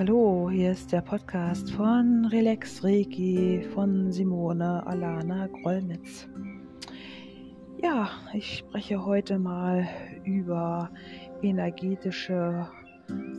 Hallo, 0.00 0.48
hier 0.50 0.72
ist 0.72 0.92
der 0.92 1.02
Podcast 1.02 1.72
von 1.72 2.24
Relax 2.32 2.82
Reiki 2.82 3.62
von 3.74 4.10
Simone 4.10 4.82
Alana 4.86 5.46
Grollnitz. 5.48 6.26
Ja, 7.82 8.08
ich 8.32 8.56
spreche 8.56 9.04
heute 9.04 9.38
mal 9.38 9.86
über 10.24 10.90
energetische 11.42 12.66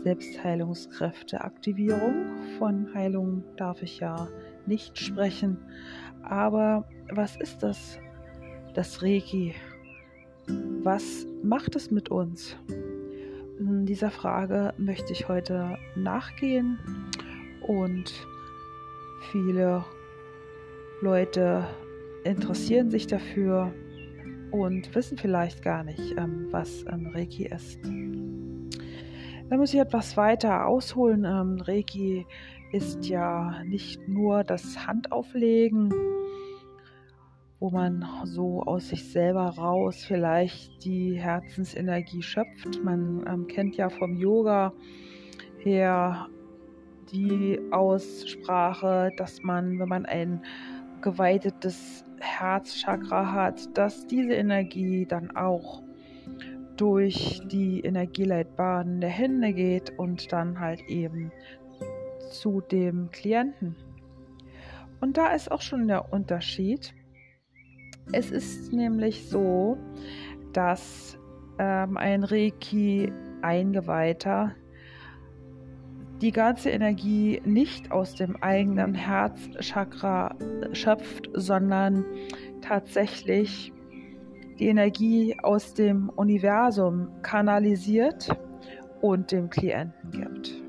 Selbstheilungskräfte 0.04 1.41
Aktivierung. 1.41 2.27
Von 2.59 2.93
Heilung 2.93 3.43
darf 3.57 3.82
ich 3.82 4.00
ja 4.00 4.28
nicht 4.68 5.00
sprechen, 5.00 5.57
aber 6.21 6.87
was 7.11 7.37
ist 7.37 7.64
das, 7.64 7.97
das 8.75 9.01
Reiki? 9.01 9.55
Was 10.83 11.25
macht 11.41 11.75
es 11.75 11.89
mit 11.89 12.09
uns? 12.09 12.55
Dieser 13.64 14.10
Frage 14.10 14.74
möchte 14.78 15.14
ich 15.14 15.28
heute 15.28 15.78
nachgehen 15.96 16.79
und 17.68 18.11
viele 19.32 19.86
Leute 21.02 21.68
interessieren 22.24 22.89
sich 22.89 23.05
dafür 23.05 23.71
und 24.50 24.96
wissen 24.96 25.19
vielleicht 25.19 25.61
gar 25.61 25.83
nicht, 25.83 26.18
ähm, 26.18 26.47
was 26.50 26.83
ähm, 26.92 27.11
Reiki 27.14 27.46
ist. 27.46 27.79
Da 29.47 29.57
muss 29.57 29.75
ich 29.75 29.80
etwas 29.80 30.18
weiter 30.18 30.66
ausholen. 30.66 31.24
Ähm, 31.24 31.61
Reiki 31.61 32.25
ist 32.72 33.08
ja 33.08 33.64
nicht 33.64 34.08
nur 34.08 34.44
das 34.44 34.88
Handauflegen, 34.88 35.94
wo 37.61 37.69
man 37.69 38.03
so 38.23 38.63
aus 38.63 38.89
sich 38.89 39.11
selber 39.11 39.45
raus 39.49 40.03
vielleicht 40.03 40.83
die 40.83 41.13
Herzensenergie 41.13 42.23
schöpft. 42.23 42.83
Man 42.83 43.23
ähm, 43.27 43.47
kennt 43.47 43.77
ja 43.77 43.89
vom 43.89 44.17
Yoga 44.17 44.73
her 45.59 46.27
die 47.11 47.59
Aussprache, 47.69 49.11
dass 49.15 49.43
man, 49.43 49.77
wenn 49.77 49.87
man 49.87 50.07
ein 50.07 50.41
geweitetes 51.01 52.03
Herzchakra 52.19 53.31
hat, 53.31 53.77
dass 53.77 54.07
diese 54.07 54.33
Energie 54.33 55.05
dann 55.05 55.35
auch 55.35 55.83
durch 56.77 57.43
die 57.45 57.81
Energieleitbahnen 57.81 59.01
der 59.01 59.11
Hände 59.11 59.53
geht 59.53 59.99
und 59.99 60.31
dann 60.31 60.59
halt 60.59 60.81
eben 60.89 61.31
zu 62.31 62.61
dem 62.61 63.11
Klienten. 63.11 63.75
Und 64.99 65.17
da 65.17 65.33
ist 65.33 65.51
auch 65.51 65.61
schon 65.61 65.87
der 65.87 66.11
Unterschied 66.11 66.95
es 68.11 68.31
ist 68.31 68.73
nämlich 68.73 69.30
so, 69.30 69.77
dass 70.53 71.19
ähm, 71.59 71.97
ein 71.97 72.23
Reiki-Eingeweihter 72.23 74.55
die 76.22 76.31
ganze 76.31 76.69
Energie 76.69 77.41
nicht 77.45 77.91
aus 77.91 78.16
dem 78.16 78.41
eigenen 78.41 78.94
Herzchakra 78.94 80.35
schöpft, 80.72 81.29
sondern 81.33 82.05
tatsächlich 82.61 83.73
die 84.59 84.67
Energie 84.67 85.35
aus 85.41 85.73
dem 85.73 86.09
Universum 86.09 87.09
kanalisiert 87.23 88.29
und 89.02 89.31
dem 89.31 89.49
Klienten 89.49 90.11
gibt. 90.11 90.61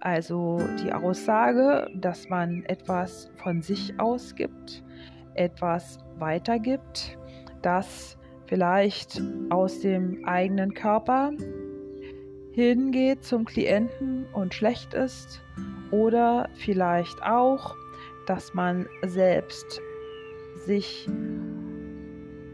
Also 0.00 0.60
die 0.82 0.92
Aussage, 0.92 1.90
dass 1.94 2.30
man 2.30 2.64
etwas 2.64 3.30
von 3.36 3.60
sich 3.60 4.00
ausgibt, 4.00 4.82
etwas 5.34 5.98
weitergibt, 6.20 7.18
das 7.62 8.18
vielleicht 8.46 9.22
aus 9.50 9.80
dem 9.80 10.24
eigenen 10.24 10.74
Körper 10.74 11.32
hingeht 12.52 13.22
zum 13.24 13.44
Klienten 13.44 14.26
und 14.32 14.54
schlecht 14.54 14.94
ist 14.94 15.40
oder 15.90 16.48
vielleicht 16.54 17.22
auch, 17.22 17.76
dass 18.26 18.52
man 18.54 18.86
selbst 19.06 19.80
sich 20.66 21.08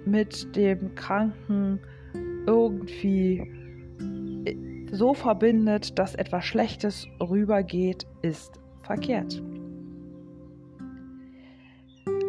mit 0.04 0.54
dem 0.56 0.94
Kranken 0.94 1.80
irgendwie 2.46 3.50
so 4.92 5.14
verbindet, 5.14 5.98
dass 5.98 6.14
etwas 6.14 6.44
Schlechtes 6.44 7.06
rübergeht, 7.20 8.06
ist 8.22 8.60
verkehrt. 8.82 9.42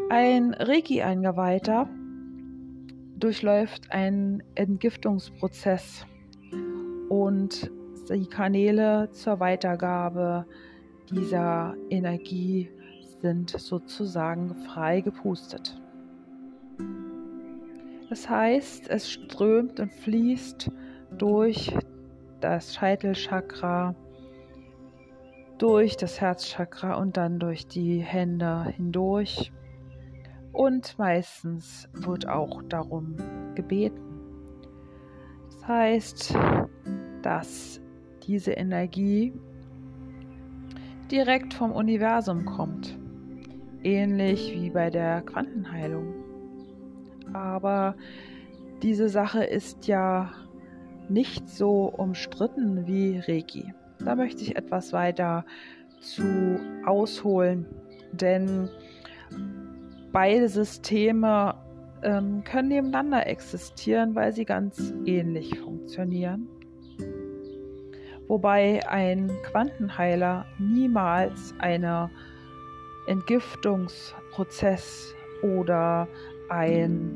Ein 0.10 0.54
Reiki-Eingeweihter 0.54 1.90
durchläuft 3.18 3.92
einen 3.92 4.44
Entgiftungsprozess 4.54 6.06
und 7.10 7.72
die 8.10 8.28
Kanäle 8.28 9.10
zur 9.12 9.40
Weitergabe 9.40 10.46
dieser 11.10 11.76
Energie 11.90 12.70
sind 13.22 13.50
sozusagen 13.50 14.54
frei 14.54 15.02
gepustet. 15.02 15.82
Das 18.10 18.30
heißt, 18.30 18.88
es 18.88 19.10
strömt 19.10 19.80
und 19.80 19.92
fließt 19.92 20.70
durch 21.18 21.76
das 22.42 22.76
Scheitelchakra, 22.76 23.96
durch 25.58 25.98
das 25.98 26.22
Herzchakra 26.22 26.94
und 26.94 27.18
dann 27.18 27.40
durch 27.40 27.66
die 27.66 28.02
Hände 28.02 28.66
hindurch 28.66 29.52
und 30.56 30.98
meistens 30.98 31.90
wird 31.94 32.28
auch 32.28 32.64
darum 32.64 33.16
gebeten. 33.56 34.02
Das 35.52 35.68
heißt, 35.68 36.38
dass 37.22 37.82
diese 38.24 38.52
Energie 38.52 39.34
direkt 41.12 41.54
vom 41.54 41.72
Universum 41.72 42.46
kommt, 42.46 42.98
ähnlich 43.84 44.54
wie 44.54 44.70
bei 44.70 44.90
der 44.90 45.22
Quantenheilung. 45.22 46.14
Aber 47.34 47.96
diese 48.82 49.10
Sache 49.10 49.44
ist 49.44 49.88
ja 49.88 50.32
nicht 51.10 51.50
so 51.50 51.86
umstritten 51.86 52.88
wie 52.88 53.20
Reiki. 53.20 53.74
Da 54.00 54.16
möchte 54.16 54.42
ich 54.44 54.56
etwas 54.56 54.94
weiter 54.94 55.46
zu 56.00 56.60
ausholen, 56.86 57.66
denn 58.12 58.70
beide 60.16 60.48
Systeme 60.48 61.56
ähm, 62.02 62.42
können 62.46 62.70
nebeneinander 62.70 63.28
existieren, 63.28 64.16
weil 64.16 64.32
sie 64.32 64.46
ganz 64.46 64.94
ähnlich 65.06 65.60
funktionieren. 65.60 66.48
Wobei 68.30 68.80
ein 68.88 69.30
Quantenheiler 69.44 70.46
niemals 70.58 71.54
einen 71.60 72.10
Entgiftungsprozess 73.08 75.14
oder 75.44 76.08
ein 76.48 77.12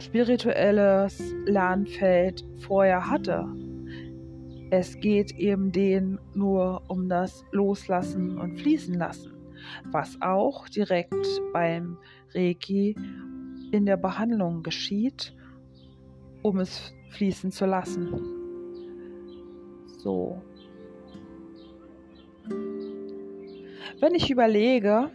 spirituelles 0.00 1.22
Lernfeld 1.44 2.44
vorher 2.58 3.08
hatte. 3.08 3.46
Es 4.70 4.98
geht 4.98 5.38
eben 5.38 5.70
denen 5.70 6.18
nur 6.34 6.82
um 6.88 7.08
das 7.08 7.44
Loslassen 7.52 8.38
und 8.38 8.58
Fließen 8.58 8.98
lassen 8.98 9.35
was 9.84 10.20
auch 10.20 10.68
direkt 10.68 11.14
beim 11.52 11.98
Reiki 12.34 12.96
in 13.72 13.86
der 13.86 13.96
Behandlung 13.96 14.62
geschieht, 14.62 15.34
um 16.42 16.58
es 16.58 16.92
fließen 17.10 17.50
zu 17.50 17.66
lassen. 17.66 18.12
So. 19.98 20.40
Wenn 23.98 24.14
ich 24.14 24.30
überlege, 24.30 25.10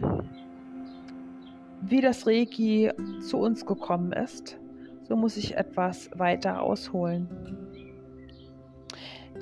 wie 1.81 2.01
das 2.01 2.25
Reiki 2.27 2.91
zu 3.21 3.37
uns 3.37 3.65
gekommen 3.65 4.11
ist, 4.11 4.59
so 5.07 5.15
muss 5.15 5.37
ich 5.37 5.55
etwas 5.55 6.09
weiter 6.15 6.61
ausholen. 6.61 7.27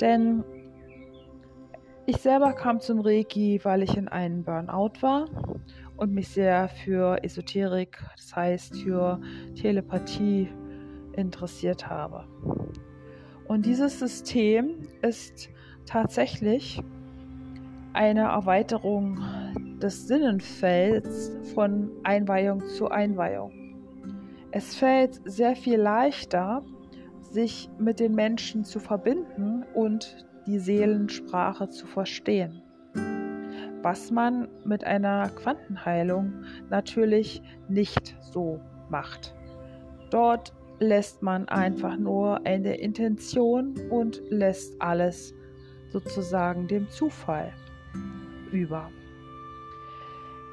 Denn 0.01 0.43
ich 2.09 2.17
selber 2.17 2.53
kam 2.53 2.79
zum 2.79 3.01
Reiki, 3.01 3.59
weil 3.63 3.83
ich 3.83 3.95
in 3.95 4.07
einem 4.07 4.43
Burnout 4.43 4.93
war 5.01 5.27
und 5.95 6.11
mich 6.11 6.29
sehr 6.29 6.67
für 6.67 7.23
Esoterik, 7.23 7.99
das 8.15 8.35
heißt 8.35 8.81
für 8.81 9.21
Telepathie 9.53 10.49
interessiert 11.13 11.87
habe. 11.87 12.25
Und 13.47 13.67
dieses 13.67 13.99
System 13.99 14.87
ist 15.03 15.49
tatsächlich 15.85 16.81
eine 17.93 18.21
Erweiterung 18.21 19.19
des 19.79 20.07
Sinnenfelds 20.07 21.31
von 21.53 21.91
Einweihung 22.03 22.61
zu 22.69 22.89
Einweihung. 22.89 23.51
Es 24.49 24.73
fällt 24.73 25.21
sehr 25.25 25.55
viel 25.55 25.79
leichter, 25.79 26.63
sich 27.21 27.69
mit 27.77 27.99
den 27.99 28.15
Menschen 28.15 28.65
zu 28.65 28.79
verbinden 28.79 29.63
und 29.75 30.25
die 30.49 30.57
Seelensprache 30.57 31.69
zu 31.69 31.85
verstehen. 31.85 32.63
Was 33.83 34.09
man 34.09 34.47
mit 34.65 34.83
einer 34.83 35.29
Quantenheilung 35.29 36.33
natürlich 36.69 37.41
nicht 37.69 38.17
so 38.19 38.59
macht. 38.89 39.35
Dort 40.09 40.53
lässt 40.79 41.21
man 41.21 41.47
einfach 41.49 41.97
nur 41.97 42.45
eine 42.47 42.77
Intention 42.77 43.75
und 43.91 44.21
lässt 44.29 44.81
alles 44.81 45.35
sozusagen 45.89 46.67
dem 46.67 46.89
Zufall 46.89 47.53
über. 48.51 48.89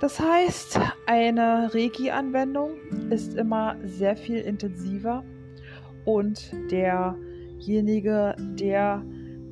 Das 0.01 0.21
heißt, 0.21 0.79
eine 1.07 1.71
Reiki-Anwendung 1.73 2.73
ist 3.09 3.35
immer 3.35 3.77
sehr 3.83 4.15
viel 4.15 4.41
intensiver 4.41 5.25
und 6.05 6.53
derjenige, 6.71 8.37
der 8.39 9.03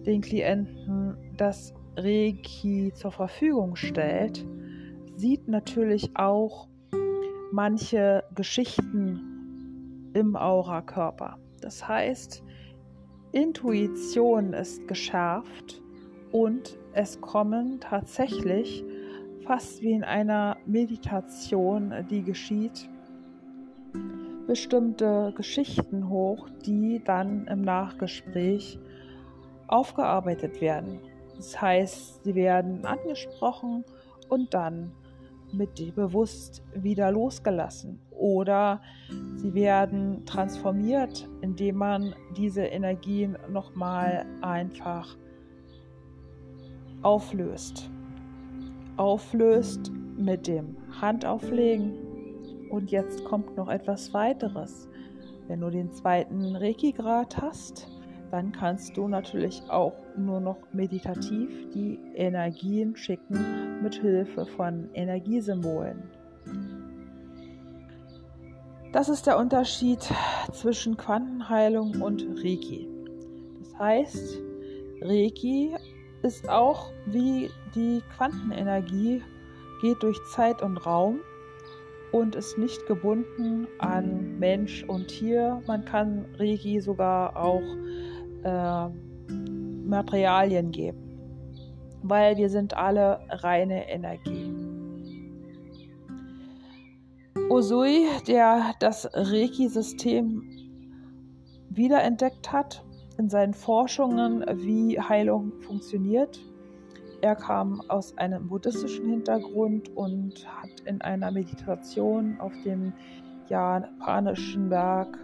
den 0.06 0.21
Klienten 0.21 1.17
das 1.37 1.75
Reiki 1.97 2.93
zur 2.95 3.12
Verfügung 3.12 3.77
stellt, 3.77 4.45
sieht 5.17 5.49
natürlich 5.49 6.11
auch 6.17 6.69
manche 7.53 8.25
Geschichten 8.35 10.11
im 10.15 10.37
Aurakörper. 10.37 11.39
Das 11.61 11.87
heißt, 11.87 12.43
Intuition 13.33 14.53
ist 14.53 14.87
geschärft 14.87 15.83
und 16.33 16.79
es 16.93 17.21
kommen 17.21 17.81
tatsächlich 17.81 18.85
fast 19.45 19.83
wie 19.83 19.93
in 19.93 20.05
einer 20.05 20.57
Meditation, 20.67 21.93
die 22.11 22.23
geschieht, 22.23 22.89
bestimmte 24.47 25.33
Geschichten 25.37 26.09
hoch, 26.09 26.49
die 26.65 27.03
dann 27.05 27.47
im 27.47 27.62
Nachgespräch 27.62 28.79
aufgearbeitet 29.69 30.61
werden. 30.61 31.00
Das 31.37 31.61
heißt, 31.61 32.25
sie 32.25 32.34
werden 32.34 32.84
angesprochen 32.84 33.84
und 34.28 34.55
dann 34.55 34.93
mit 35.52 35.94
bewusst 35.94 36.62
wieder 36.75 37.11
losgelassen 37.12 38.00
oder 38.11 38.81
sie 39.37 39.55
werden 39.55 40.25
transformiert, 40.26 41.28
indem 41.40 41.76
man 41.76 42.14
diese 42.37 42.62
Energien 42.62 43.37
nochmal 43.50 44.26
einfach 44.40 45.16
auflöst. 47.02 47.90
Auflöst 48.96 49.93
mit 50.16 50.46
dem 50.46 50.76
Handauflegen. 51.00 51.93
Und 52.70 52.90
jetzt 52.90 53.25
kommt 53.25 53.56
noch 53.56 53.69
etwas 53.69 54.14
weiteres. 54.14 54.88
Wenn 55.46 55.61
du 55.61 55.70
den 55.70 55.93
zweiten 55.93 56.56
Reiki-Grad 56.56 57.40
hast, 57.40 57.88
dann 58.35 58.51
kannst 58.51 58.97
du 58.97 59.07
natürlich 59.07 59.63
auch 59.69 59.95
nur 60.17 60.41
noch 60.41 60.59
meditativ 60.73 61.71
die 61.73 62.01
Energien 62.17 62.97
schicken 62.97 63.81
mit 63.81 63.95
Hilfe 63.95 64.45
von 64.45 64.91
Energiesymbolen. 64.93 66.03
Das 68.91 69.09
ist 69.09 69.29
der 69.29 69.39
Unterschied 69.39 70.01
zwischen 70.51 70.97
Quantenheilung 70.97 72.03
und 72.03 72.27
Reiki. 72.43 72.89
Das 73.61 73.79
heißt, 73.79 74.41
Reiki 75.01 75.77
ist 76.25 76.49
auch 76.49 76.91
wie 77.07 77.49
die 77.77 78.03
Quantenenergie, 78.17 79.23
geht 79.81 80.03
durch 80.03 80.19
Zeit 80.33 80.61
und 80.61 80.79
Raum 80.79 81.21
und 82.11 82.35
ist 82.35 82.59
nicht 82.59 82.85
gebunden 82.89 83.69
an 83.79 84.41
Mensch 84.41 84.83
und 84.89 85.07
Tier. 85.07 85.63
Man 85.69 85.85
kann 85.85 86.25
Reiki 86.37 86.81
sogar 86.81 87.37
auch 87.37 87.63
äh, 88.44 88.88
Materialien 89.87 90.70
geben, 90.70 90.99
weil 92.02 92.37
wir 92.37 92.49
sind 92.49 92.76
alle 92.76 93.20
reine 93.31 93.88
Energie. 93.88 94.52
Usui, 97.50 98.06
der 98.26 98.73
das 98.81 99.08
Reiki-System 99.12 100.43
wiederentdeckt 101.69 102.52
hat 102.52 102.85
in 103.19 103.29
seinen 103.29 103.55
Forschungen, 103.55 104.44
wie 104.55 104.99
Heilung 104.99 105.52
funktioniert. 105.61 106.40
Er 107.20 107.37
kam 107.37 107.81
aus 107.88 108.17
einem 108.19 108.49
buddhistischen 108.49 109.08
Hintergrund 109.08 109.88
und 109.97 110.47
hat 110.47 110.81
in 110.85 111.00
einer 111.00 111.31
Meditation 111.31 112.38
auf 112.40 112.52
dem 112.64 112.93
japanischen 113.49 114.69
Berg 114.69 115.19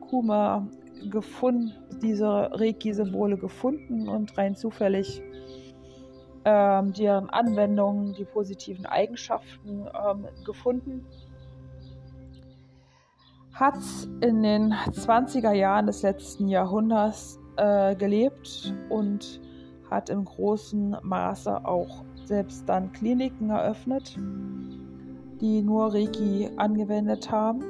Kuma 0.00 0.68
gefunden, 1.10 1.72
diese 2.02 2.50
Reiki-Symbole 2.52 3.36
gefunden 3.36 4.08
und 4.08 4.36
rein 4.38 4.56
zufällig 4.56 5.22
ähm, 6.44 6.92
deren 6.92 7.30
Anwendungen, 7.30 8.12
die 8.14 8.24
positiven 8.24 8.86
Eigenschaften 8.86 9.86
ähm, 9.86 10.26
gefunden. 10.44 11.06
Hat 13.52 13.78
in 14.20 14.42
den 14.42 14.72
20er 14.72 15.52
Jahren 15.52 15.86
des 15.86 16.02
letzten 16.02 16.48
Jahrhunderts 16.48 17.38
äh, 17.56 17.94
gelebt 17.94 18.74
und 18.90 19.40
hat 19.90 20.10
im 20.10 20.24
großen 20.24 20.96
Maße 21.02 21.64
auch 21.64 22.04
selbst 22.24 22.68
dann 22.68 22.92
Kliniken 22.92 23.50
eröffnet, 23.50 24.18
die 25.40 25.62
nur 25.62 25.94
Reiki 25.94 26.50
angewendet 26.56 27.30
haben. 27.30 27.62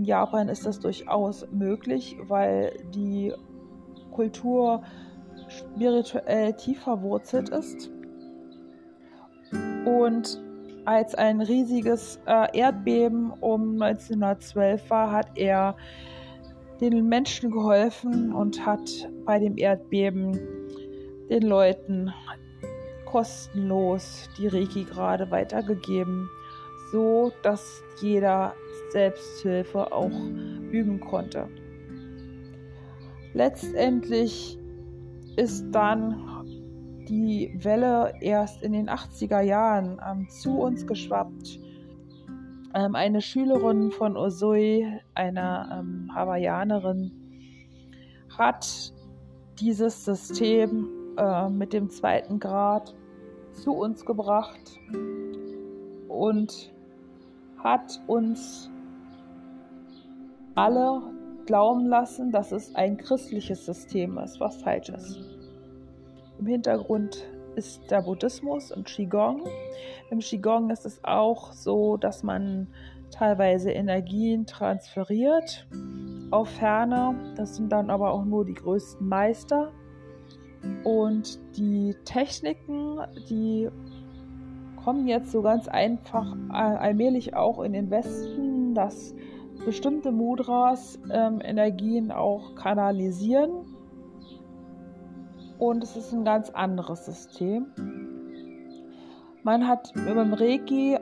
In 0.00 0.06
Japan 0.06 0.48
ist 0.48 0.64
das 0.64 0.80
durchaus 0.80 1.46
möglich, 1.52 2.16
weil 2.22 2.72
die 2.94 3.34
Kultur 4.12 4.82
spirituell 5.46 6.54
tief 6.54 6.80
verwurzelt 6.80 7.50
ist. 7.50 7.90
Und 9.84 10.42
als 10.86 11.14
ein 11.14 11.42
riesiges 11.42 12.18
äh, 12.24 12.58
Erdbeben 12.58 13.30
um 13.42 13.72
1912 13.82 14.88
war, 14.88 15.12
hat 15.12 15.36
er 15.36 15.76
den 16.80 17.06
Menschen 17.06 17.50
geholfen 17.50 18.32
und 18.32 18.64
hat 18.64 19.06
bei 19.26 19.38
dem 19.38 19.58
Erdbeben 19.58 20.32
den 21.28 21.42
Leuten 21.42 22.10
kostenlos 23.04 24.30
die 24.38 24.46
Reiki 24.46 24.84
gerade 24.84 25.30
weitergegeben, 25.30 26.30
so 26.90 27.32
dass 27.42 27.82
jeder 28.00 28.54
Selbsthilfe 28.90 29.92
auch 29.92 30.10
üben 30.70 31.00
konnte. 31.00 31.48
Letztendlich 33.32 34.58
ist 35.36 35.70
dann 35.70 36.30
die 37.08 37.52
Welle 37.62 38.12
erst 38.20 38.62
in 38.62 38.72
den 38.72 38.88
80er 38.88 39.40
Jahren 39.40 40.00
ähm, 40.08 40.28
zu 40.28 40.58
uns 40.58 40.86
geschwappt. 40.86 41.58
Ähm, 42.74 42.94
eine 42.94 43.20
Schülerin 43.20 43.90
von 43.90 44.16
Osoi, 44.16 44.86
einer 45.14 45.80
ähm, 45.80 46.10
Hawaiianerin, 46.14 47.10
hat 48.38 48.92
dieses 49.58 50.04
System 50.04 50.88
äh, 51.16 51.48
mit 51.48 51.72
dem 51.72 51.90
zweiten 51.90 52.38
Grad 52.38 52.94
zu 53.52 53.72
uns 53.72 54.04
gebracht 54.04 54.78
und 56.08 56.72
hat 57.58 58.00
uns 58.06 58.70
alle 60.54 61.02
glauben 61.46 61.86
lassen, 61.86 62.30
dass 62.30 62.52
es 62.52 62.74
ein 62.74 62.96
christliches 62.96 63.66
System 63.66 64.18
ist, 64.18 64.40
was 64.40 64.56
falsch 64.62 64.90
ist. 64.90 65.18
Im 66.38 66.46
Hintergrund 66.46 67.26
ist 67.56 67.90
der 67.90 68.02
Buddhismus 68.02 68.72
und 68.72 68.86
Qigong. 68.86 69.44
Im 70.10 70.20
Qigong 70.20 70.70
ist 70.70 70.86
es 70.86 71.00
auch 71.04 71.52
so, 71.52 71.96
dass 71.96 72.22
man 72.22 72.68
teilweise 73.10 73.70
Energien 73.70 74.46
transferiert 74.46 75.66
auf 76.30 76.48
Ferne. 76.48 77.14
Das 77.36 77.56
sind 77.56 77.70
dann 77.70 77.90
aber 77.90 78.12
auch 78.12 78.24
nur 78.24 78.44
die 78.44 78.54
größten 78.54 79.06
Meister. 79.06 79.72
Und 80.84 81.38
die 81.56 81.96
Techniken, 82.04 83.00
die 83.28 83.68
kommen 84.84 85.06
jetzt 85.06 85.32
so 85.32 85.42
ganz 85.42 85.68
einfach 85.68 86.36
äh, 86.50 86.54
allmählich 86.54 87.34
auch 87.34 87.60
in 87.60 87.72
den 87.72 87.90
Westen, 87.90 88.74
dass 88.74 89.14
bestimmte 89.64 90.12
Mudras 90.12 90.98
ähm, 91.12 91.40
Energien 91.42 92.10
auch 92.10 92.54
kanalisieren. 92.54 93.50
Und 95.58 95.84
es 95.84 95.96
ist 95.96 96.12
ein 96.12 96.24
ganz 96.24 96.50
anderes 96.50 97.04
System. 97.04 97.66
Man 99.42 99.66
hat 99.66 99.92
beim 99.94 100.32
Reiki 100.32 100.98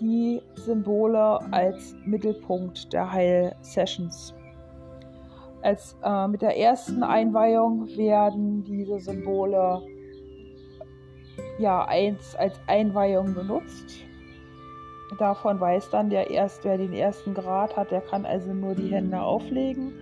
die 0.00 0.40
Symbole 0.54 1.40
als 1.52 1.94
Mittelpunkt 2.04 2.92
der 2.92 3.12
Heil-Sessions. 3.12 4.34
Als, 5.62 5.96
äh, 6.02 6.28
mit 6.28 6.42
der 6.42 6.58
ersten 6.58 7.02
Einweihung 7.02 7.86
werden 7.96 8.64
diese 8.64 8.98
Symbole 8.98 9.82
ja, 11.58 11.84
eins 11.84 12.34
als 12.36 12.58
Einweihung 12.66 13.34
benutzt. 13.34 14.04
Davon 15.18 15.60
weiß 15.60 15.90
dann 15.90 16.10
der 16.10 16.30
erst, 16.30 16.64
wer 16.64 16.78
den 16.78 16.92
ersten 16.92 17.34
Grad 17.34 17.76
hat, 17.76 17.90
der 17.90 18.00
kann 18.00 18.24
also 18.24 18.52
nur 18.52 18.74
die 18.74 18.88
Hände 18.88 19.20
auflegen. 19.20 19.92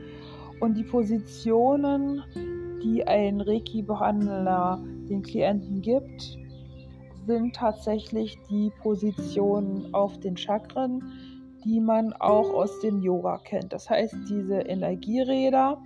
Und 0.60 0.76
die 0.76 0.84
Positionen, 0.84 2.22
die 2.82 3.06
ein 3.06 3.40
Reiki-Behandler 3.40 4.82
den 5.08 5.22
Klienten 5.22 5.80
gibt, 5.80 6.38
sind 7.26 7.54
tatsächlich 7.54 8.38
die 8.50 8.70
Positionen 8.82 9.92
auf 9.94 10.18
den 10.20 10.36
Chakren, 10.36 11.02
die 11.64 11.80
man 11.80 12.12
auch 12.14 12.52
aus 12.54 12.80
dem 12.80 13.02
Yoga 13.02 13.38
kennt. 13.38 13.72
Das 13.72 13.88
heißt, 13.90 14.14
diese 14.28 14.60
Energieräder, 14.60 15.78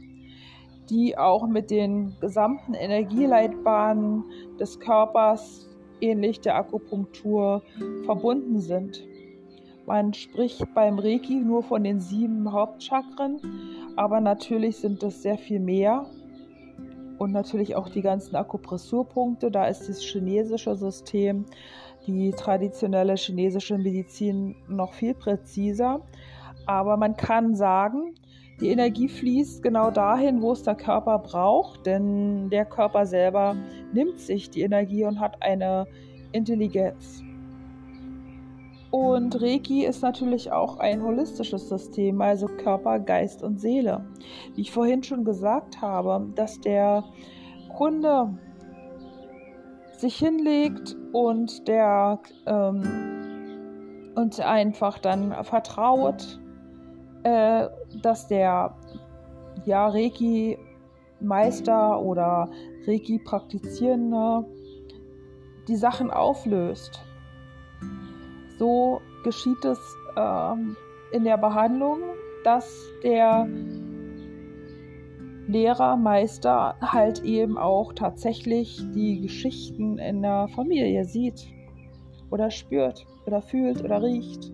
die 0.90 1.16
auch 1.16 1.46
mit 1.46 1.70
den 1.70 2.14
gesamten 2.20 2.74
Energieleitbahnen 2.74 4.24
des 4.58 4.78
Körpers 4.78 5.68
ähnlich 6.00 6.40
der 6.40 6.56
Akupunktur 6.56 7.62
verbunden 8.04 8.60
sind. 8.60 9.02
Man 9.86 10.14
spricht 10.14 10.62
beim 10.74 10.98
Reiki 10.98 11.34
nur 11.34 11.62
von 11.62 11.84
den 11.84 12.00
sieben 12.00 12.50
Hauptchakren, 12.50 13.40
aber 13.96 14.20
natürlich 14.20 14.76
sind 14.76 15.02
es 15.02 15.22
sehr 15.22 15.36
viel 15.36 15.60
mehr. 15.60 16.06
Und 17.18 17.32
natürlich 17.32 17.76
auch 17.76 17.88
die 17.88 18.02
ganzen 18.02 18.34
Akupressurpunkte. 18.34 19.50
Da 19.50 19.66
ist 19.66 19.88
das 19.88 20.02
chinesische 20.02 20.74
System, 20.74 21.44
die 22.06 22.32
traditionelle 22.32 23.14
chinesische 23.14 23.78
Medizin 23.78 24.56
noch 24.68 24.94
viel 24.94 25.14
präziser. 25.14 26.00
Aber 26.66 26.96
man 26.96 27.16
kann 27.16 27.54
sagen, 27.54 28.14
die 28.60 28.70
Energie 28.70 29.08
fließt 29.08 29.62
genau 29.62 29.90
dahin, 29.90 30.40
wo 30.40 30.52
es 30.52 30.62
der 30.62 30.76
Körper 30.76 31.18
braucht, 31.18 31.86
denn 31.86 32.50
der 32.50 32.64
Körper 32.64 33.04
selber 33.04 33.56
nimmt 33.92 34.18
sich 34.20 34.48
die 34.48 34.62
Energie 34.62 35.04
und 35.04 35.18
hat 35.18 35.42
eine 35.42 35.86
Intelligenz. 36.32 37.23
Und 38.94 39.42
Reiki 39.42 39.84
ist 39.84 40.02
natürlich 40.02 40.52
auch 40.52 40.78
ein 40.78 41.02
holistisches 41.02 41.68
System, 41.68 42.20
also 42.20 42.46
Körper, 42.46 43.00
Geist 43.00 43.42
und 43.42 43.60
Seele. 43.60 44.04
Wie 44.54 44.60
ich 44.60 44.70
vorhin 44.70 45.02
schon 45.02 45.24
gesagt 45.24 45.82
habe, 45.82 46.28
dass 46.36 46.60
der 46.60 47.02
Kunde 47.76 48.38
sich 49.98 50.16
hinlegt 50.16 50.96
und 51.12 51.66
der 51.66 52.20
ähm, 52.46 54.12
und 54.14 54.38
einfach 54.38 55.00
dann 55.00 55.42
vertraut, 55.42 56.38
äh, 57.24 57.66
dass 58.00 58.28
der 58.28 58.76
ja, 59.64 59.88
Reiki-Meister 59.88 62.00
oder 62.00 62.48
Reiki-Praktizierende 62.86 64.44
die 65.66 65.74
Sachen 65.74 66.12
auflöst 66.12 67.04
so 68.58 69.00
geschieht 69.22 69.64
es 69.64 69.78
ähm, 70.16 70.76
in 71.12 71.24
der 71.24 71.36
Behandlung, 71.36 72.00
dass 72.44 72.86
der 73.02 73.48
Lehrer, 75.46 75.96
Meister 75.96 76.74
halt 76.80 77.22
eben 77.22 77.58
auch 77.58 77.92
tatsächlich 77.92 78.82
die 78.94 79.20
Geschichten 79.20 79.98
in 79.98 80.22
der 80.22 80.48
Familie 80.48 81.04
sieht 81.04 81.46
oder 82.30 82.50
spürt 82.50 83.06
oder 83.26 83.42
fühlt 83.42 83.82
oder 83.84 84.02
riecht. 84.02 84.52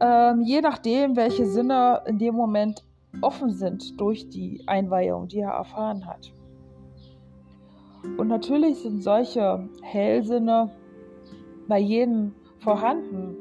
Ähm, 0.00 0.42
je 0.42 0.60
nachdem, 0.60 1.16
welche 1.16 1.46
Sinne 1.46 2.02
in 2.06 2.18
dem 2.18 2.34
Moment 2.34 2.84
offen 3.22 3.50
sind 3.50 3.98
durch 4.00 4.28
die 4.28 4.62
Einweihung, 4.66 5.28
die 5.28 5.40
er 5.40 5.52
erfahren 5.52 6.06
hat. 6.06 6.32
Und 8.16 8.28
natürlich 8.28 8.78
sind 8.78 9.02
solche 9.02 9.68
Hellsinne 9.82 10.70
bei 11.66 11.78
jedem 11.78 12.34
vorhanden. 12.60 13.36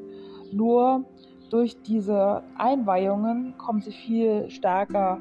Nur 0.51 1.03
durch 1.49 1.81
diese 1.83 2.43
Einweihungen 2.57 3.57
kommen 3.57 3.81
sie 3.81 3.91
viel 3.91 4.49
stärker 4.49 5.19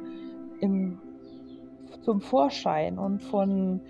im, 0.61 0.99
zum 2.03 2.21
Vorschein 2.21 2.99
und 2.99 3.23
von 3.23 3.81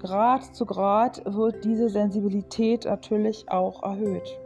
Grad 0.00 0.54
zu 0.54 0.66
Grad 0.66 1.22
wird 1.24 1.64
diese 1.64 1.88
Sensibilität 1.88 2.84
natürlich 2.84 3.48
auch 3.50 3.82
erhöht. 3.82 4.38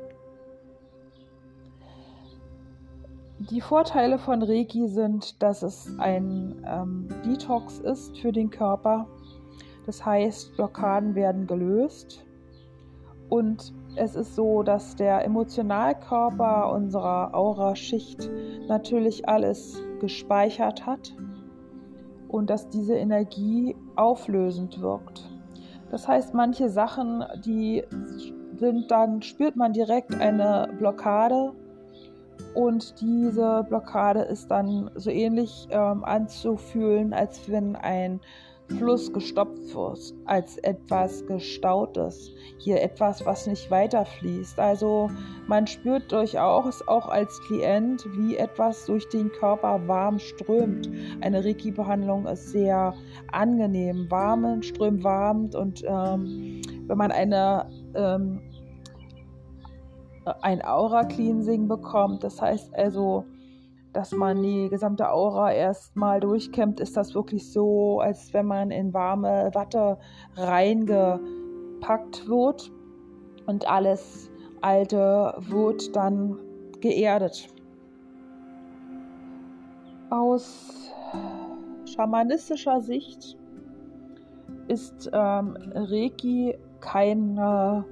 Die 3.51 3.61
Vorteile 3.61 4.19
von 4.19 4.43
Reiki 4.43 4.89
sind, 4.89 5.43
dass 5.43 5.63
es 5.63 5.93
ein 5.99 6.65
ähm, 6.67 7.09
Detox 7.25 7.79
ist 7.79 8.19
für 8.19 8.33
den 8.33 8.51
Körper. 8.51 9.07
Das 9.87 10.05
heißt, 10.05 10.55
Blockaden 10.57 11.15
werden 11.15 11.47
gelöst 11.47 12.27
und 13.29 13.73
es 13.99 14.15
ist 14.15 14.35
so, 14.35 14.63
dass 14.63 14.97
der 14.97 15.25
Emotionalkörper 15.25 16.73
unserer 16.73 17.35
Aura-Schicht 17.35 18.31
natürlich 18.69 19.29
alles 19.29 19.83
gespeichert 20.01 20.87
hat 20.87 21.15
und 22.29 22.49
dass 22.51 22.69
diese 22.69 22.95
Energie 22.95 23.75
auflösend 23.97 24.81
wirkt. 24.81 25.29
Das 25.91 26.07
heißt, 26.07 26.35
manche 26.35 26.69
Sachen, 26.69 27.25
die 27.45 27.83
sind 28.57 28.91
dann, 28.91 29.23
spürt 29.23 29.57
man 29.57 29.73
direkt 29.73 30.15
eine 30.15 30.69
Blockade 30.79 31.53
und 32.55 33.01
diese 33.01 33.65
Blockade 33.69 34.21
ist 34.21 34.51
dann 34.51 34.91
so 34.95 35.11
ähnlich 35.11 35.69
ähm, 35.71 36.05
anzufühlen, 36.05 37.13
als 37.13 37.51
wenn 37.51 37.77
ein 37.77 38.21
Fluss 38.77 39.13
gestopft 39.13 39.75
wird, 39.75 40.15
als 40.27 40.59
etwas 40.59 41.27
Gestautes. 41.27 42.31
Hier 42.59 42.83
etwas, 42.83 43.25
was 43.25 43.47
nicht 43.47 43.71
weiterfließt. 43.71 44.59
Also 44.59 45.11
man 45.47 45.67
spürt 45.67 46.13
durchaus 46.13 46.87
auch 46.87 47.09
als 47.09 47.41
Klient, 47.47 48.05
wie 48.17 48.37
etwas 48.37 48.85
durch 48.87 49.09
den 49.09 49.31
Körper 49.33 49.81
warm 49.87 50.19
strömt. 50.19 50.91
Eine 51.21 51.45
Reiki-Behandlung 51.45 52.27
ist 52.27 52.51
sehr 52.51 52.95
angenehm, 53.33 54.11
warmend, 54.11 54.67
strömwarmend 54.67 55.55
und 55.55 55.83
ähm, 55.87 56.61
wenn 56.87 56.99
man 56.99 57.11
eine 57.11 57.67
ähm, 57.95 58.41
ein 60.43 60.63
Aura-Cleansing 60.63 61.69
bekommt, 61.69 62.23
das 62.23 62.41
heißt 62.43 62.75
also 62.75 63.25
dass 63.93 64.13
man 64.13 64.43
die 64.43 64.69
gesamte 64.69 65.11
Aura 65.11 65.53
erstmal 65.53 66.21
durchkämmt, 66.21 66.81
ist 66.81 66.97
das 66.97 67.15
wirklich 67.15 67.51
so, 67.53 68.01
als 68.01 68.33
wenn 68.33 68.47
man 68.47 68.71
in 68.71 68.93
warme 68.93 69.51
Watte 69.55 69.99
reingepackt 70.37 72.29
wird 72.29 72.71
und 73.47 73.69
alles 73.69 74.31
Alte 74.61 75.35
wird 75.39 75.95
dann 75.97 76.39
geerdet. 76.81 77.49
Aus 80.11 80.93
schamanistischer 81.85 82.81
Sicht 82.81 83.37
ist 84.69 85.11
ähm, 85.13 85.57
Reiki 85.75 86.57
keine 86.81 87.85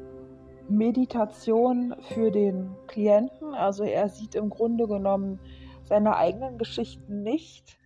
Meditation 0.68 1.94
für 2.14 2.30
den 2.30 2.70
Klienten. 2.86 3.54
Also 3.54 3.84
er 3.84 4.08
sieht 4.08 4.34
im 4.34 4.50
Grunde 4.50 4.86
genommen 4.86 5.38
seine 5.86 6.16
eigenen 6.16 6.58
Geschichten 6.58 7.22
nicht, 7.22 7.78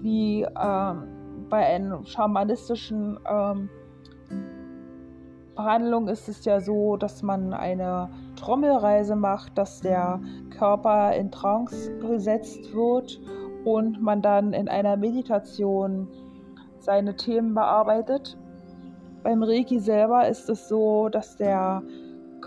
wie 0.00 0.42
ähm, 0.42 1.46
bei 1.48 1.66
einer 1.66 2.04
schamanistischen 2.06 3.18
ähm, 3.28 3.70
Behandlung 5.58 6.06
ist 6.06 6.28
es 6.28 6.44
ja 6.44 6.60
so, 6.60 6.96
dass 6.96 7.22
man 7.22 7.52
eine 7.52 8.10
Trommelreise 8.36 9.16
macht, 9.16 9.58
dass 9.58 9.80
der 9.80 10.20
Körper 10.56 11.12
in 11.16 11.32
Trance 11.32 11.98
gesetzt 11.98 12.72
wird 12.72 13.20
und 13.64 14.00
man 14.00 14.22
dann 14.22 14.52
in 14.52 14.68
einer 14.68 14.96
Meditation 14.96 16.06
seine 16.78 17.16
Themen 17.16 17.54
bearbeitet. 17.54 18.38
Beim 19.24 19.42
Reiki 19.42 19.80
selber 19.80 20.28
ist 20.28 20.48
es 20.48 20.68
so, 20.68 21.08
dass 21.08 21.36
der 21.36 21.82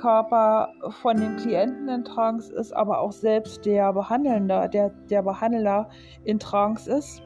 Körper 0.01 0.73
von 1.01 1.17
den 1.17 1.37
Klienten 1.37 1.87
in 1.87 2.03
Trance 2.03 2.51
ist, 2.53 2.73
aber 2.75 2.99
auch 2.99 3.11
selbst 3.11 3.65
der 3.65 3.93
Behandelnde, 3.93 4.67
der, 4.73 4.89
der 5.09 5.21
Behandler 5.21 5.89
in 6.23 6.39
Trance 6.39 6.91
ist 6.91 7.21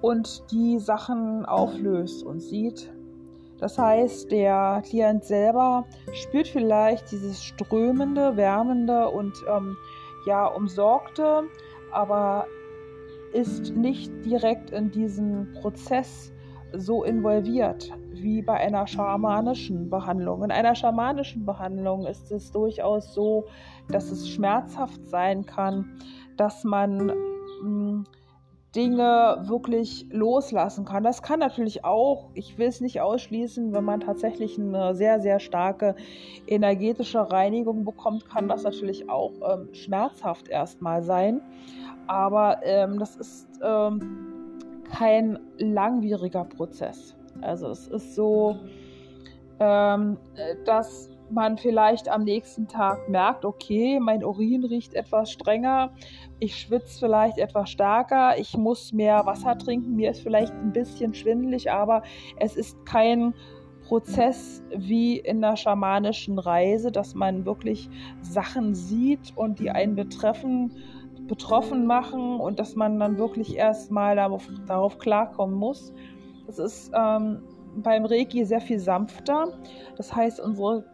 und 0.00 0.44
die 0.52 0.78
Sachen 0.78 1.44
auflöst 1.44 2.24
und 2.24 2.40
sieht. 2.40 2.92
Das 3.58 3.78
heißt, 3.78 4.30
der 4.30 4.82
Klient 4.84 5.24
selber 5.24 5.84
spürt 6.12 6.48
vielleicht 6.48 7.10
dieses 7.10 7.42
strömende, 7.42 8.36
wärmende 8.36 9.08
und 9.08 9.34
ähm, 9.48 9.76
ja 10.26 10.46
umsorgte, 10.46 11.44
aber 11.92 12.46
ist 13.32 13.74
nicht 13.74 14.12
direkt 14.24 14.70
in 14.70 14.90
diesen 14.90 15.52
Prozess 15.60 16.31
so 16.74 17.04
involviert 17.04 17.90
wie 18.12 18.42
bei 18.42 18.54
einer 18.54 18.86
schamanischen 18.86 19.90
Behandlung. 19.90 20.44
In 20.44 20.50
einer 20.50 20.74
schamanischen 20.74 21.44
Behandlung 21.44 22.06
ist 22.06 22.30
es 22.30 22.50
durchaus 22.52 23.14
so, 23.14 23.46
dass 23.88 24.10
es 24.10 24.28
schmerzhaft 24.28 25.04
sein 25.06 25.44
kann, 25.44 25.98
dass 26.36 26.64
man 26.64 27.12
hm, 27.62 28.04
Dinge 28.74 29.42
wirklich 29.46 30.06
loslassen 30.10 30.86
kann. 30.86 31.04
Das 31.04 31.22
kann 31.22 31.40
natürlich 31.40 31.84
auch, 31.84 32.30
ich 32.32 32.56
will 32.56 32.68
es 32.68 32.80
nicht 32.80 33.00
ausschließen, 33.02 33.74
wenn 33.74 33.84
man 33.84 34.00
tatsächlich 34.00 34.58
eine 34.58 34.94
sehr, 34.94 35.20
sehr 35.20 35.40
starke 35.40 35.94
energetische 36.46 37.30
Reinigung 37.30 37.84
bekommt, 37.84 38.28
kann 38.28 38.48
das 38.48 38.62
natürlich 38.62 39.10
auch 39.10 39.32
ähm, 39.46 39.68
schmerzhaft 39.74 40.48
erstmal 40.48 41.02
sein. 41.02 41.42
Aber 42.06 42.60
ähm, 42.64 42.98
das 42.98 43.16
ist 43.16 43.46
ähm, 43.62 44.31
kein 44.96 45.38
langwieriger 45.58 46.44
Prozess. 46.44 47.16
Also 47.40 47.68
es 47.68 47.88
ist 47.88 48.14
so, 48.14 48.56
ähm, 49.58 50.18
dass 50.64 51.10
man 51.30 51.56
vielleicht 51.56 52.08
am 52.08 52.24
nächsten 52.24 52.68
Tag 52.68 53.08
merkt, 53.08 53.44
okay, 53.44 53.98
mein 54.00 54.22
Urin 54.22 54.64
riecht 54.64 54.94
etwas 54.94 55.30
strenger, 55.32 55.90
ich 56.38 56.56
schwitze 56.56 56.98
vielleicht 56.98 57.38
etwas 57.38 57.70
stärker, 57.70 58.38
ich 58.38 58.56
muss 58.56 58.92
mehr 58.92 59.24
Wasser 59.24 59.56
trinken, 59.56 59.96
mir 59.96 60.10
ist 60.10 60.20
vielleicht 60.20 60.52
ein 60.52 60.72
bisschen 60.72 61.14
schwindelig, 61.14 61.70
aber 61.72 62.02
es 62.38 62.56
ist 62.56 62.84
kein 62.84 63.34
Prozess 63.86 64.62
wie 64.76 65.18
in 65.18 65.40
der 65.40 65.56
schamanischen 65.56 66.38
Reise, 66.38 66.92
dass 66.92 67.14
man 67.14 67.46
wirklich 67.46 67.88
Sachen 68.20 68.74
sieht 68.74 69.32
und 69.36 69.58
die 69.58 69.70
einen 69.70 69.96
betreffen, 69.96 70.72
betroffen 71.32 71.86
machen 71.86 72.40
und 72.40 72.58
dass 72.58 72.76
man 72.76 73.00
dann 73.00 73.16
wirklich 73.16 73.56
erstmal 73.56 74.16
darauf, 74.16 74.46
darauf 74.66 74.98
klarkommen 74.98 75.56
muss. 75.56 75.94
Das 76.46 76.58
ist 76.58 76.92
ähm, 76.94 77.40
beim 77.76 78.04
Reiki 78.04 78.44
sehr 78.44 78.60
viel 78.60 78.78
sanfter. 78.78 79.48
Das 79.96 80.14
heißt, 80.14 80.40
unsere 80.40 80.84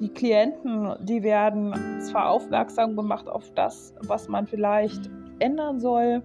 die 0.00 0.08
Klienten, 0.08 0.94
die 1.00 1.24
werden 1.24 1.74
zwar 2.00 2.30
aufmerksam 2.30 2.94
gemacht 2.94 3.28
auf 3.28 3.50
das, 3.56 3.92
was 4.02 4.28
man 4.28 4.46
vielleicht 4.46 5.10
ändern 5.40 5.80
soll. 5.80 6.22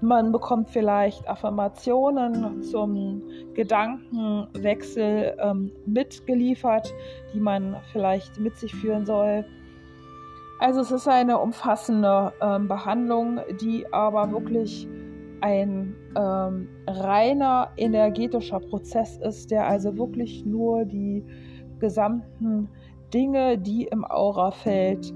Man 0.00 0.30
bekommt 0.30 0.68
vielleicht 0.70 1.28
Affirmationen 1.28 2.62
zum 2.62 3.22
Gedankenwechsel 3.54 5.36
ähm, 5.40 5.72
mitgeliefert, 5.84 6.94
die 7.34 7.40
man 7.40 7.74
vielleicht 7.90 8.38
mit 8.38 8.54
sich 8.56 8.72
führen 8.72 9.04
soll. 9.04 9.44
Also 10.58 10.80
es 10.80 10.90
ist 10.90 11.06
eine 11.06 11.38
umfassende 11.38 12.32
ähm, 12.40 12.66
Behandlung, 12.68 13.40
die 13.60 13.92
aber 13.92 14.30
wirklich 14.32 14.88
ein 15.42 15.94
ähm, 16.16 16.68
reiner 16.86 17.70
energetischer 17.76 18.60
Prozess 18.60 19.18
ist, 19.18 19.50
der 19.50 19.66
also 19.66 19.96
wirklich 19.98 20.46
nur 20.46 20.86
die 20.86 21.24
gesamten 21.78 22.70
Dinge, 23.12 23.58
die 23.58 23.84
im 23.84 24.04
Aurafeld 24.04 25.12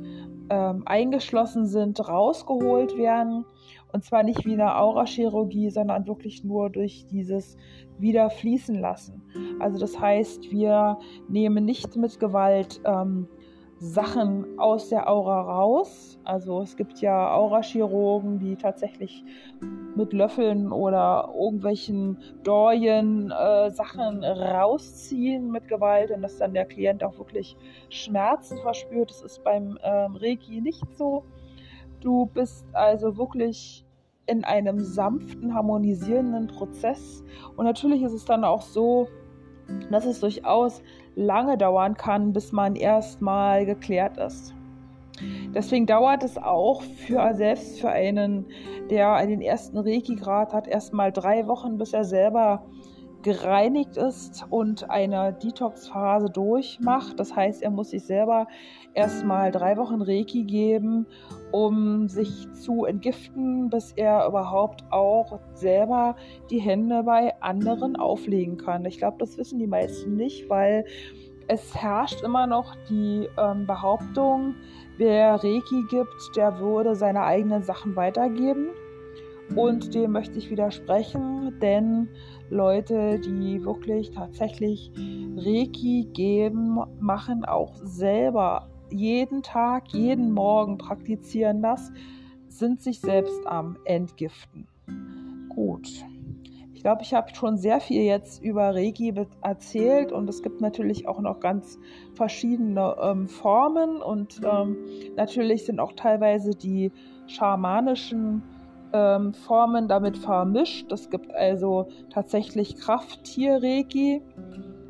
ähm, 0.50 0.82
eingeschlossen 0.84 1.66
sind, 1.66 2.06
rausgeholt 2.06 2.98
werden. 2.98 3.46
Und 3.92 4.04
zwar 4.04 4.22
nicht 4.22 4.44
wie 4.44 4.52
eine 4.52 4.76
Aurachirurgie, 4.76 5.70
sondern 5.70 6.06
wirklich 6.06 6.44
nur 6.44 6.70
durch 6.70 7.06
dieses 7.10 7.56
wieder 7.98 8.30
fließen 8.30 8.78
lassen. 8.78 9.22
Also 9.58 9.78
das 9.78 9.98
heißt, 9.98 10.50
wir 10.50 10.98
nehmen 11.28 11.64
nicht 11.64 11.96
mit 11.96 12.20
Gewalt 12.20 12.80
ähm, 12.84 13.26
Sachen 13.80 14.58
aus 14.58 14.90
der 14.90 15.08
Aura 15.08 15.40
raus. 15.40 16.18
Also 16.24 16.60
es 16.60 16.76
gibt 16.76 17.00
ja 17.00 17.34
Aurachirurgen, 17.34 18.38
die 18.38 18.54
tatsächlich 18.56 19.24
mit 19.96 20.12
Löffeln 20.12 20.70
oder 20.70 21.32
irgendwelchen 21.34 22.18
Dorien 22.44 23.30
äh, 23.30 23.70
Sachen 23.70 24.22
rausziehen 24.22 25.50
mit 25.50 25.66
Gewalt 25.66 26.10
und 26.10 26.20
dass 26.20 26.36
dann 26.36 26.52
der 26.52 26.66
Klient 26.66 27.02
auch 27.02 27.16
wirklich 27.16 27.56
Schmerzen 27.88 28.58
verspürt. 28.58 29.10
Das 29.10 29.22
ist 29.22 29.42
beim 29.44 29.78
ähm, 29.82 30.14
Reiki 30.14 30.60
nicht 30.60 30.84
so. 30.98 31.24
Du 32.00 32.26
bist 32.26 32.68
also 32.74 33.16
wirklich 33.16 33.86
in 34.26 34.44
einem 34.44 34.80
sanften, 34.80 35.54
harmonisierenden 35.54 36.48
Prozess. 36.48 37.24
Und 37.56 37.64
natürlich 37.64 38.02
ist 38.02 38.12
es 38.12 38.26
dann 38.26 38.44
auch 38.44 38.62
so, 38.62 39.08
dass 39.90 40.04
es 40.04 40.20
durchaus 40.20 40.82
lange 41.14 41.58
dauern 41.58 41.96
kann, 41.96 42.32
bis 42.32 42.52
man 42.52 42.76
erstmal 42.76 43.66
geklärt 43.66 44.16
ist. 44.18 44.54
Deswegen 45.54 45.86
dauert 45.86 46.22
es 46.22 46.38
auch 46.38 46.82
für 46.82 47.34
selbst 47.34 47.80
für 47.80 47.90
einen, 47.90 48.46
der 48.88 49.26
den 49.26 49.42
ersten 49.42 49.78
Reiki-Grad 49.78 50.52
hat, 50.52 50.66
erstmal 50.66 51.12
drei 51.12 51.46
Wochen, 51.46 51.76
bis 51.76 51.92
er 51.92 52.04
selber 52.04 52.64
gereinigt 53.22 53.96
ist 53.96 54.46
und 54.50 54.88
eine 54.90 55.32
Detox-Phase 55.32 56.30
durchmacht. 56.30 57.18
Das 57.18 57.34
heißt, 57.34 57.62
er 57.62 57.70
muss 57.70 57.90
sich 57.90 58.04
selber 58.04 58.46
erstmal 58.94 59.50
drei 59.50 59.76
Wochen 59.76 60.02
Reiki 60.02 60.44
geben, 60.44 61.06
um 61.52 62.08
sich 62.08 62.50
zu 62.52 62.84
entgiften, 62.84 63.70
bis 63.70 63.92
er 63.92 64.26
überhaupt 64.26 64.84
auch 64.90 65.38
selber 65.54 66.16
die 66.50 66.60
Hände 66.60 67.02
bei 67.02 67.34
anderen 67.40 67.96
auflegen 67.96 68.56
kann. 68.56 68.84
Ich 68.84 68.98
glaube, 68.98 69.18
das 69.18 69.36
wissen 69.38 69.58
die 69.58 69.66
meisten 69.66 70.16
nicht, 70.16 70.48
weil 70.48 70.84
es 71.48 71.74
herrscht 71.74 72.22
immer 72.22 72.46
noch 72.46 72.76
die 72.88 73.28
ähm, 73.36 73.66
Behauptung, 73.66 74.54
wer 74.98 75.34
Reiki 75.34 75.84
gibt, 75.90 76.36
der 76.36 76.60
würde 76.60 76.94
seine 76.94 77.22
eigenen 77.24 77.62
Sachen 77.62 77.96
weitergeben. 77.96 78.68
Und 79.56 79.94
dem 79.94 80.12
möchte 80.12 80.38
ich 80.38 80.48
widersprechen, 80.48 81.58
denn 81.60 82.08
Leute, 82.50 83.18
die 83.20 83.64
wirklich 83.64 84.10
tatsächlich 84.10 84.92
Reiki 85.36 86.08
geben, 86.12 86.80
machen 86.98 87.44
auch 87.44 87.74
selber 87.76 88.68
jeden 88.90 89.42
Tag, 89.42 89.92
jeden 89.92 90.32
Morgen 90.32 90.76
praktizieren 90.78 91.62
das, 91.62 91.92
sind 92.48 92.80
sich 92.80 93.00
selbst 93.00 93.46
am 93.46 93.78
Entgiften. 93.84 94.66
Gut. 95.48 95.88
Ich 96.74 96.82
glaube, 96.82 97.02
ich 97.02 97.12
habe 97.12 97.34
schon 97.34 97.58
sehr 97.58 97.78
viel 97.78 98.02
jetzt 98.02 98.42
über 98.42 98.74
Reiki 98.74 99.12
erzählt 99.42 100.12
und 100.12 100.28
es 100.30 100.42
gibt 100.42 100.62
natürlich 100.62 101.06
auch 101.06 101.20
noch 101.20 101.38
ganz 101.38 101.78
verschiedene 102.14 102.96
ähm, 103.02 103.28
Formen 103.28 104.00
und 104.00 104.40
ähm, 104.50 104.78
natürlich 105.14 105.66
sind 105.66 105.78
auch 105.78 105.92
teilweise 105.92 106.52
die 106.52 106.90
schamanischen 107.26 108.42
ähm, 108.92 109.34
Formen 109.34 109.88
damit 109.88 110.16
vermischt. 110.16 110.90
Es 110.92 111.10
gibt 111.10 111.34
also 111.34 111.88
tatsächlich 112.10 112.76
Krafttier-Reiki. 112.76 114.22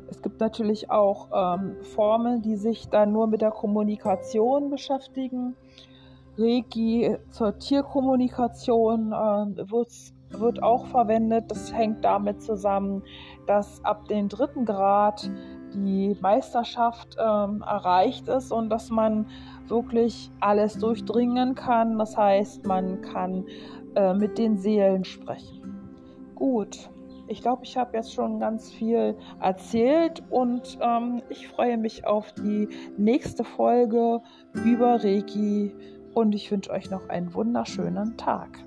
Es 0.09 0.21
gibt 0.21 0.39
natürlich 0.39 0.89
auch 0.91 1.29
ähm, 1.33 1.77
Formen, 1.95 2.41
die 2.41 2.57
sich 2.57 2.89
dann 2.89 3.11
nur 3.11 3.27
mit 3.27 3.41
der 3.41 3.51
Kommunikation 3.51 4.69
beschäftigen. 4.69 5.55
Reiki 6.37 7.17
zur 7.29 7.57
Tierkommunikation 7.57 9.11
äh, 9.11 9.71
wird 10.39 10.63
auch 10.63 10.85
verwendet. 10.87 11.45
Das 11.49 11.73
hängt 11.73 12.03
damit 12.05 12.41
zusammen, 12.41 13.03
dass 13.47 13.83
ab 13.83 14.07
dem 14.07 14.29
dritten 14.29 14.65
Grad 14.65 15.29
die 15.73 16.17
Meisterschaft 16.21 17.15
ähm, 17.19 17.63
erreicht 17.65 18.27
ist 18.27 18.51
und 18.51 18.69
dass 18.69 18.89
man 18.89 19.27
wirklich 19.67 20.29
alles 20.39 20.77
durchdringen 20.77 21.55
kann. 21.55 21.97
Das 21.97 22.17
heißt, 22.17 22.65
man 22.65 23.01
kann 23.01 23.45
äh, 23.95 24.13
mit 24.13 24.37
den 24.37 24.57
Seelen 24.57 25.03
sprechen. 25.03 25.61
Gut, 26.35 26.89
ich 27.27 27.41
glaube, 27.41 27.63
ich 27.63 27.77
habe 27.77 27.95
jetzt 27.95 28.13
schon 28.13 28.39
ganz 28.39 28.71
viel 28.71 29.15
erzählt 29.39 30.21
und 30.29 30.77
ähm, 30.81 31.21
ich 31.29 31.47
freue 31.47 31.77
mich 31.77 32.05
auf 32.05 32.33
die 32.33 32.67
nächste 32.97 33.43
Folge 33.43 34.21
über 34.65 35.01
Reiki 35.01 35.73
und 36.13 36.35
ich 36.35 36.51
wünsche 36.51 36.71
euch 36.71 36.89
noch 36.89 37.07
einen 37.07 37.33
wunderschönen 37.33 38.17
Tag. 38.17 38.59